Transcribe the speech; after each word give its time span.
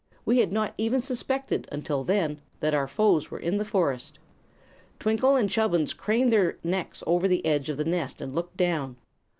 We 0.25 0.39
had 0.39 0.51
not 0.51 0.73
even 0.79 0.99
suspected, 0.99 1.67
until 1.71 2.03
then, 2.03 2.41
that 2.59 2.73
our 2.73 2.87
foes 2.87 3.29
were 3.29 3.37
in 3.37 3.59
the 3.59 3.63
forest." 3.63 4.17
Twinkle 4.97 5.35
and 5.35 5.47
Chubbins 5.47 5.93
craned 5.93 6.33
their 6.33 6.57
necks 6.63 7.03
over 7.05 7.27
the 7.27 7.45
edge 7.45 7.69
of 7.69 7.77
the 7.77 7.85
nest 7.85 8.19
and 8.19 8.33
looked 8.33 8.57
down. 8.57 8.95